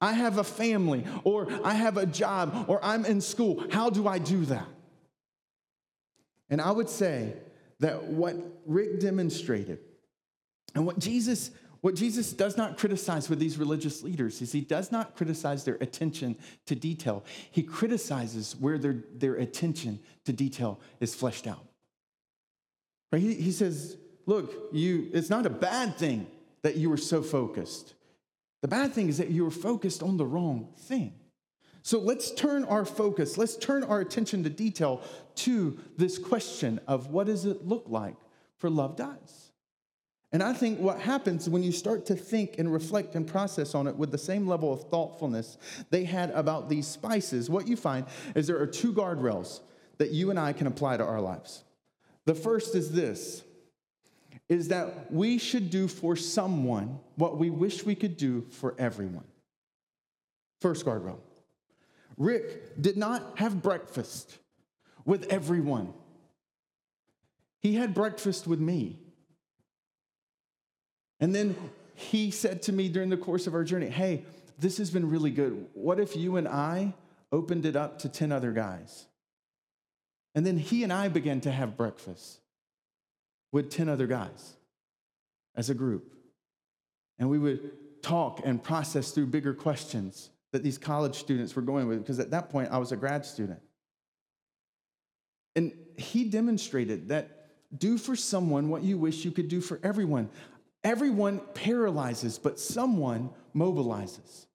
[0.00, 3.64] I have a family, or I have a job, or I'm in school.
[3.70, 4.66] How do I do that?
[6.50, 7.34] And I would say
[7.78, 8.36] that what
[8.66, 9.78] Rick demonstrated
[10.74, 14.92] and what Jesus what Jesus does not criticize with these religious leaders is he does
[14.92, 16.36] not criticize their attention
[16.66, 17.24] to detail.
[17.50, 21.64] He criticizes where their, their attention to detail is fleshed out.
[23.12, 23.22] Right?
[23.22, 26.26] He, he says, look, you, it's not a bad thing
[26.62, 27.94] that you were so focused.
[28.60, 31.14] The bad thing is that you were focused on the wrong thing.
[31.82, 35.02] So let's turn our focus, let's turn our attention to detail
[35.36, 38.16] to this question of what does it look like
[38.58, 39.50] for love does?
[40.32, 43.88] And I think what happens when you start to think and reflect and process on
[43.88, 45.58] it with the same level of thoughtfulness
[45.90, 49.60] they had about these spices, what you find is there are two guardrails
[49.98, 51.64] that you and I can apply to our lives.
[52.26, 53.42] The first is this
[54.48, 59.24] is that we should do for someone what we wish we could do for everyone.
[60.60, 61.18] First guardrail.
[62.20, 64.36] Rick did not have breakfast
[65.06, 65.94] with everyone,
[67.62, 69.00] he had breakfast with me.
[71.18, 71.54] And then
[71.94, 74.24] he said to me during the course of our journey, Hey,
[74.58, 75.66] this has been really good.
[75.74, 76.94] What if you and I
[77.32, 79.06] opened it up to 10 other guys?
[80.34, 82.40] And then he and I began to have breakfast
[83.52, 84.54] with 10 other guys
[85.54, 86.14] as a group.
[87.18, 91.86] And we would talk and process through bigger questions that these college students were going
[91.86, 93.60] with, because at that point I was a grad student.
[95.56, 100.28] And he demonstrated that do for someone what you wish you could do for everyone.
[100.82, 104.46] Everyone paralyzes, but someone mobilizes.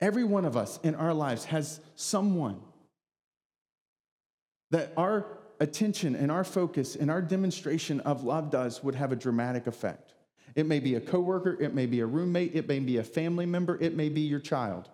[0.00, 2.60] Every one of us in our lives has someone
[4.70, 5.26] that our
[5.60, 10.14] attention and our focus and our demonstration of love does would have a dramatic effect.
[10.54, 13.46] It may be a coworker, it may be a roommate, it may be a family
[13.46, 14.88] member, it may be your child.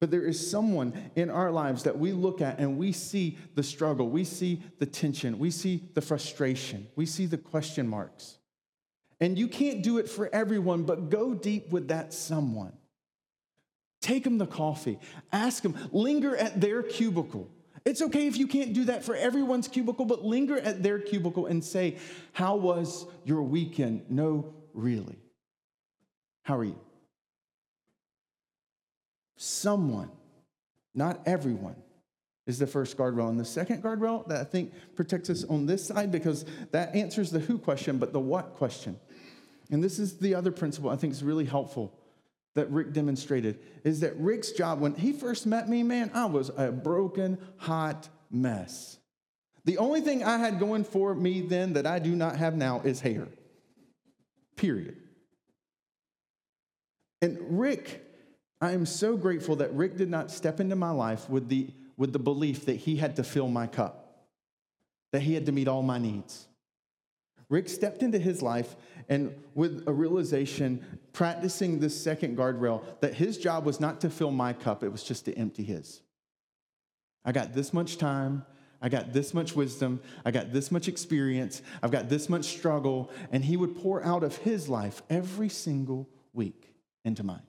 [0.00, 3.62] But there is someone in our lives that we look at and we see the
[3.62, 8.38] struggle, we see the tension, we see the frustration, we see the question marks.
[9.20, 12.72] And you can't do it for everyone, but go deep with that someone.
[14.00, 14.98] Take them the coffee,
[15.30, 17.48] ask them, linger at their cubicle.
[17.84, 21.46] It's okay if you can't do that for everyone's cubicle, but linger at their cubicle
[21.46, 21.98] and say,
[22.32, 24.04] How was your weekend?
[24.08, 25.18] No, really.
[26.44, 26.78] How are you?
[29.36, 30.10] Someone,
[30.94, 31.76] not everyone,
[32.46, 33.28] is the first guardrail.
[33.28, 37.30] And the second guardrail that I think protects us on this side because that answers
[37.30, 38.98] the who question, but the what question.
[39.70, 41.98] And this is the other principle I think is really helpful
[42.54, 46.50] that Rick demonstrated is that Rick's job, when he first met me, man, I was
[46.56, 48.98] a broken, hot mess.
[49.64, 52.80] The only thing I had going for me then that I do not have now
[52.80, 53.28] is hair.
[54.56, 54.96] Period.
[57.20, 58.04] And Rick,
[58.60, 62.12] I am so grateful that Rick did not step into my life with the, with
[62.12, 64.26] the belief that he had to fill my cup,
[65.12, 66.48] that he had to meet all my needs.
[67.52, 68.76] Rick stepped into his life
[69.10, 74.30] and with a realization, practicing this second guardrail, that his job was not to fill
[74.30, 76.00] my cup, it was just to empty his.
[77.26, 78.46] I got this much time,
[78.80, 83.10] I got this much wisdom, I got this much experience, I've got this much struggle,
[83.30, 87.46] and he would pour out of his life every single week into mine.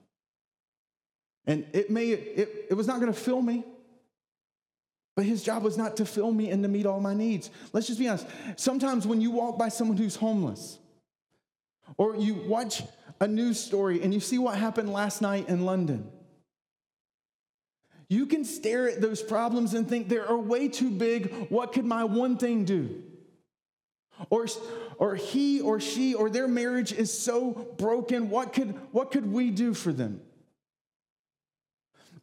[1.46, 3.64] And it may, it, it was not going to fill me.
[5.16, 7.50] But his job was not to fill me and to meet all my needs.
[7.72, 8.26] Let's just be honest.
[8.56, 10.78] Sometimes when you walk by someone who's homeless,
[11.96, 12.82] or you watch
[13.20, 16.10] a news story and you see what happened last night in London,
[18.08, 21.48] you can stare at those problems and think they are way too big.
[21.48, 23.02] What could my one thing do?
[24.30, 24.46] Or,
[24.98, 28.30] or he or she or their marriage is so broken.
[28.30, 30.20] What could, what could we do for them?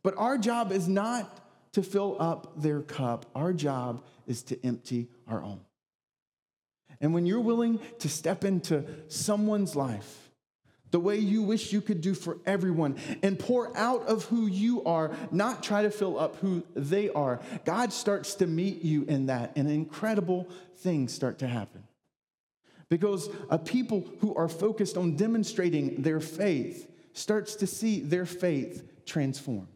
[0.04, 1.41] But our job is not
[1.74, 3.26] to fill up their cup.
[3.36, 5.62] Our job is to empty our own.
[7.00, 10.30] And when you're willing to step into someone's life,
[10.92, 14.84] the way you wish you could do for everyone, and pour out of who you
[14.84, 17.40] are, not try to fill up who they are.
[17.64, 21.84] God starts to meet you in that, and incredible things start to happen.
[22.90, 29.06] Because a people who are focused on demonstrating their faith starts to see their faith
[29.06, 29.70] transform.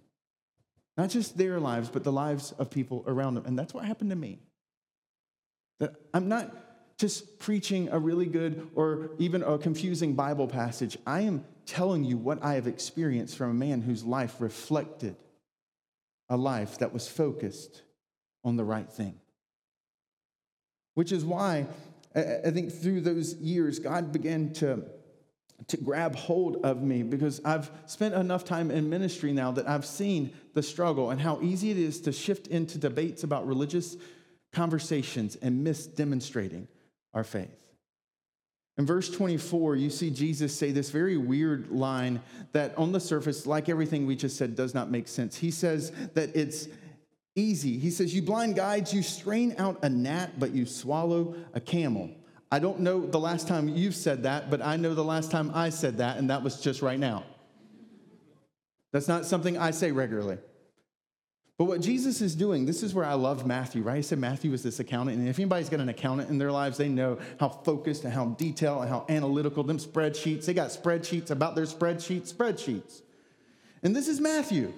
[0.97, 3.45] Not just their lives, but the lives of people around them.
[3.45, 4.39] And that's what happened to me.
[5.79, 6.55] That I'm not
[6.97, 10.97] just preaching a really good or even a confusing Bible passage.
[11.05, 15.17] I am telling you what I have experienced from a man whose life reflected
[16.29, 17.81] a life that was focused
[18.43, 19.19] on the right thing.
[20.93, 21.67] Which is why
[22.15, 24.83] I think through those years, God began to,
[25.67, 29.85] to grab hold of me because I've spent enough time in ministry now that I've
[29.85, 33.97] seen the struggle and how easy it is to shift into debates about religious
[34.53, 36.67] conversations and miss demonstrating
[37.13, 37.49] our faith.
[38.77, 43.45] In verse 24, you see Jesus say this very weird line that, on the surface,
[43.45, 45.37] like everything we just said, does not make sense.
[45.37, 46.67] He says that it's
[47.35, 47.77] easy.
[47.77, 52.11] He says, You blind guides, you strain out a gnat, but you swallow a camel.
[52.55, 55.51] I don't know the last time you've said that, but I know the last time
[55.53, 57.25] I said that, and that was just right now.
[58.93, 60.37] That's not something I say regularly.
[61.57, 63.97] But what Jesus is doing, this is where I love Matthew, right?
[63.97, 65.17] He said Matthew was this accountant.
[65.17, 68.27] And if anybody's got an accountant in their lives, they know how focused and how
[68.27, 70.45] detailed and how analytical them spreadsheets.
[70.45, 73.01] They got spreadsheets about their spreadsheets, spreadsheets.
[73.83, 74.71] And this is Matthew.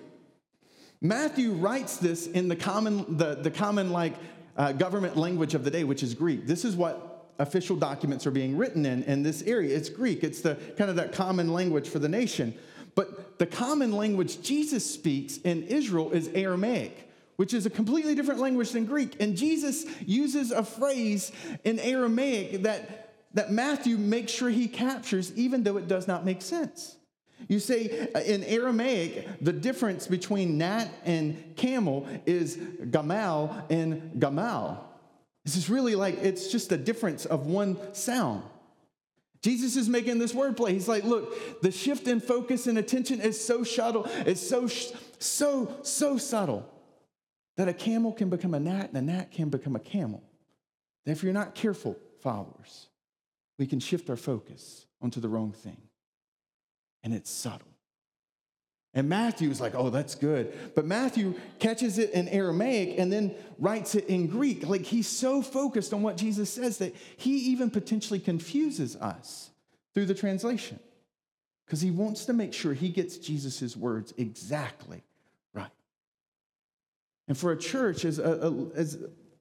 [0.99, 4.15] Matthew writes this in the common, the, the common like
[4.55, 6.47] uh, government language of the day, which is Greek.
[6.47, 7.07] This is what
[7.39, 9.75] official documents are being written in in this area.
[9.75, 10.23] It's Greek.
[10.23, 12.53] It's the kind of that common language for the nation.
[12.95, 18.39] But the common language Jesus speaks in Israel is Aramaic, which is a completely different
[18.39, 19.21] language than Greek.
[19.21, 21.31] And Jesus uses a phrase
[21.63, 26.41] in Aramaic that, that Matthew makes sure he captures, even though it does not make
[26.41, 26.97] sense.
[27.47, 34.79] You say uh, in Aramaic, the difference between gnat and camel is gamal and gamal.
[35.47, 38.43] This is really like it's just a difference of one sound.
[39.41, 40.71] Jesus is making this wordplay.
[40.71, 44.67] He's like, look, the shift in focus and attention is so subtle, it's so,
[45.19, 46.69] so, so subtle
[47.55, 50.21] that a camel can become a gnat and a gnat can become a camel.
[51.05, 52.87] That if you're not careful, followers,
[53.57, 55.81] we can shift our focus onto the wrong thing.
[57.05, 57.69] And it's subtle.
[58.93, 60.53] And Matthew is like, oh, that's good.
[60.73, 64.67] But Matthew catches it in Aramaic and then writes it in Greek.
[64.67, 69.51] Like he's so focused on what Jesus says that he even potentially confuses us
[69.93, 70.79] through the translation
[71.65, 75.03] because he wants to make sure he gets Jesus' words exactly
[75.53, 75.69] right.
[77.27, 78.97] And for a church, as, a, a, as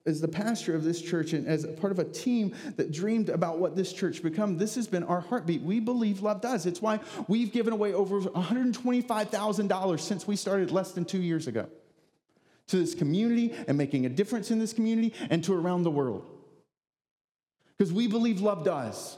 [0.07, 3.59] as the pastor of this church and as part of a team that dreamed about
[3.59, 5.61] what this church become, this has been our heartbeat.
[5.61, 6.65] We believe love does.
[6.65, 11.67] It's why we've given away over $125,000 since we started less than two years ago
[12.67, 16.25] to this community and making a difference in this community and to around the world.
[17.77, 19.17] Because we believe love does.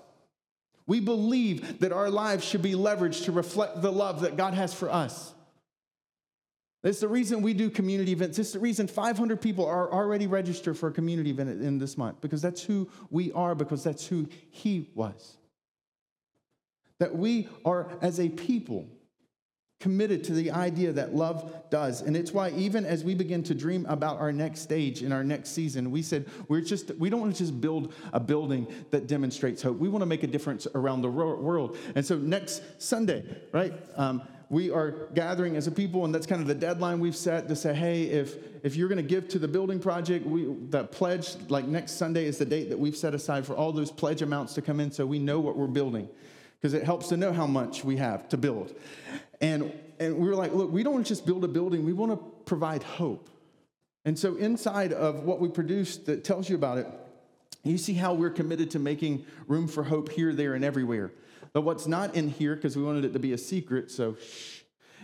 [0.85, 4.73] We believe that our lives should be leveraged to reflect the love that God has
[4.73, 5.33] for us.
[6.84, 8.39] It's the reason we do community events.
[8.39, 12.21] It's the reason 500 people are already registered for a community event in this month
[12.21, 15.38] because that's who we are, because that's who He was.
[16.99, 18.88] That we are, as a people,
[19.80, 22.01] committed to the idea that love does.
[22.01, 25.23] And it's why, even as we begin to dream about our next stage in our
[25.23, 29.07] next season, we said, we're just, we don't want to just build a building that
[29.07, 29.77] demonstrates hope.
[29.77, 31.77] We want to make a difference around the world.
[31.95, 33.23] And so, next Sunday,
[33.53, 33.73] right?
[33.95, 37.47] Um, we are gathering as a people, and that's kind of the deadline we've set
[37.50, 40.91] to say, hey, if, if you're going to give to the building project, we, that
[40.91, 44.24] pledge, like next Sunday is the date that we've set aside for all those pledge
[44.24, 46.10] amounts to come in so we know what we're building
[46.60, 48.76] because it helps to know how much we have to build.
[49.39, 52.18] And, and we were like, look, we don't just build a building, we want to
[52.45, 53.30] provide hope.
[54.06, 56.88] And so, inside of what we produced that tells you about it,
[57.64, 61.12] you see how we're committed to making room for hope here, there, and everywhere.
[61.54, 64.62] But what's not in here, because we wanted it to be a secret, so shh,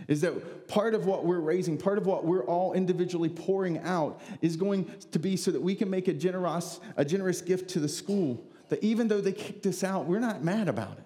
[0.08, 4.22] is that part of what we're raising, part of what we're all individually pouring out,
[4.42, 7.80] is going to be so that we can make a generous, a generous gift to
[7.80, 8.44] the school.
[8.70, 11.06] That even though they kicked us out, we're not mad about it.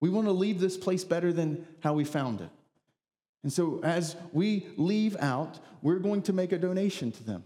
[0.00, 2.50] We want to leave this place better than how we found it.
[3.42, 7.44] And so as we leave out, we're going to make a donation to them,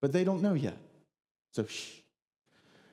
[0.00, 0.76] but they don't know yet.
[1.52, 1.90] So shh.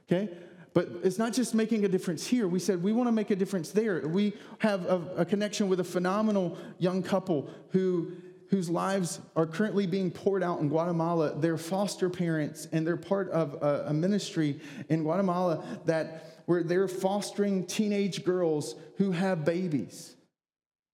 [0.05, 0.29] Okay?
[0.77, 2.47] But it's not just making a difference here.
[2.47, 4.07] We said we want to make a difference there.
[4.07, 8.11] We have a, a connection with a phenomenal young couple who
[8.51, 11.33] whose lives are currently being poured out in Guatemala.
[11.35, 16.87] They're foster parents, and they're part of a, a ministry in Guatemala that where they're
[16.87, 20.15] fostering teenage girls who have babies,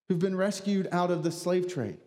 [0.07, 1.97] who've been rescued out of the slave trade.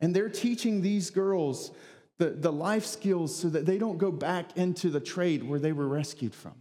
[0.00, 1.70] And they're teaching these girls
[2.18, 5.72] the, the life skills so that they don't go back into the trade where they
[5.72, 6.54] were rescued from.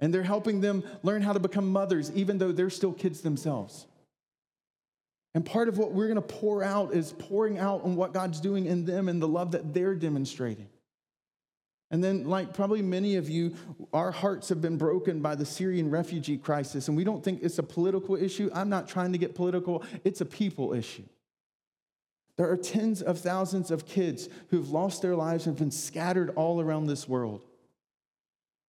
[0.00, 3.86] And they're helping them learn how to become mothers, even though they're still kids themselves.
[5.34, 8.40] And part of what we're going to pour out is pouring out on what God's
[8.40, 10.68] doing in them and the love that they're demonstrating.
[11.90, 13.54] And then, like probably many of you,
[13.92, 17.58] our hearts have been broken by the Syrian refugee crisis, and we don't think it's
[17.58, 18.50] a political issue.
[18.54, 21.04] I'm not trying to get political, it's a people issue.
[22.38, 26.60] There are tens of thousands of kids who've lost their lives and been scattered all
[26.60, 27.44] around this world.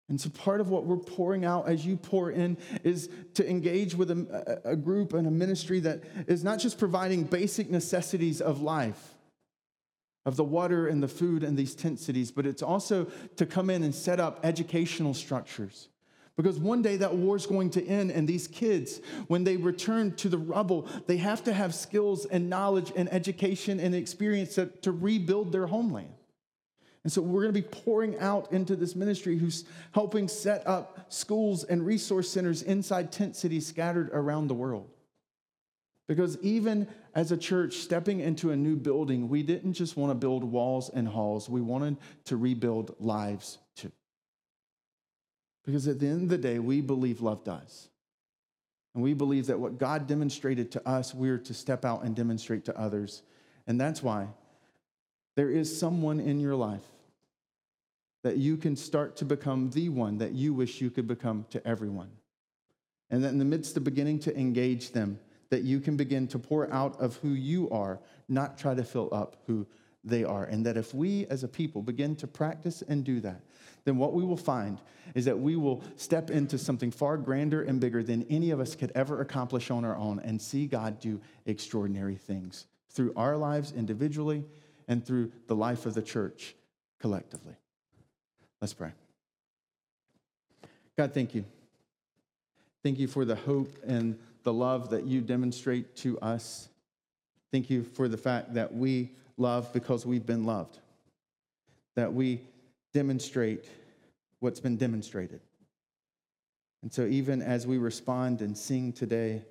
[0.10, 3.96] And so, part of what we're pouring out as you pour in is to engage
[3.96, 8.62] with a, a, group and a ministry that is not just providing basic necessities of
[8.62, 9.16] life,
[10.26, 13.06] of the water and the food and these tent cities, but it's also
[13.38, 15.88] to come in and set up educational structures
[16.36, 20.16] because one day that war is going to end, and these kids, when they return
[20.16, 24.66] to the rubble, they have to have skills and knowledge and education and experience to,
[24.82, 26.14] to rebuild their homeland.
[27.04, 31.06] And so we're going to be pouring out into this ministry who's helping set up
[31.10, 34.90] schools and resource centers inside tent cities scattered around the world.
[36.08, 40.16] Because even as a church stepping into a new building, we didn't just want to
[40.16, 43.92] build walls and halls, we wanted to rebuild lives too.
[45.66, 47.88] Because at the end of the day, we believe love does.
[48.94, 52.66] And we believe that what God demonstrated to us, we're to step out and demonstrate
[52.66, 53.24] to others.
[53.66, 54.28] And that's why
[55.36, 56.84] there is someone in your life
[58.24, 61.66] that you can start to become the one that you wish you could become to
[61.68, 62.12] everyone.
[63.10, 66.40] And that in the midst of beginning to engage them, that you can begin to
[66.40, 68.00] pour out of who you are,
[68.30, 69.68] not try to fill up who
[70.04, 70.44] they are.
[70.44, 73.42] And that if we as a people begin to practice and do that,
[73.86, 74.80] then what we will find
[75.14, 78.76] is that we will step into something far grander and bigger than any of us
[78.76, 83.74] could ever accomplish on our own and see God do extraordinary things through our lives
[83.74, 84.46] individually
[84.88, 86.56] and through the life of the church
[87.00, 87.56] collectively.
[88.62, 88.92] Let's pray.
[90.96, 91.44] God, thank you.
[92.84, 96.70] Thank you for the hope and the love that you demonstrate to us.
[97.52, 100.80] Thank you for the fact that we love because we've been loved,
[101.96, 102.42] that we
[102.94, 103.66] demonstrate
[104.40, 105.42] what's been demonstrated.
[106.82, 109.44] And so, even as we respond and sing today,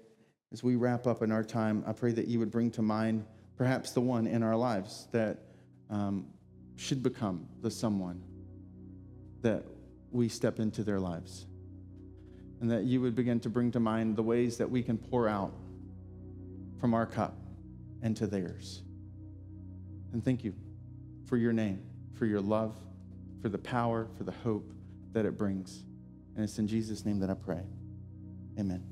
[0.52, 3.24] as we wrap up in our time, I pray that you would bring to mind
[3.56, 5.38] perhaps the one in our lives that
[5.88, 6.26] um,
[6.76, 8.22] should become the someone
[9.40, 9.64] that
[10.10, 11.46] we step into their lives.
[12.60, 15.26] And that you would begin to bring to mind the ways that we can pour
[15.28, 15.52] out
[16.78, 17.34] from our cup
[18.02, 18.82] into theirs.
[20.12, 20.54] And thank you
[21.26, 21.82] for your name,
[22.14, 22.74] for your love,
[23.40, 24.72] for the power, for the hope
[25.12, 25.82] that it brings.
[26.34, 27.62] And it's in Jesus' name that I pray.
[28.58, 28.91] Amen.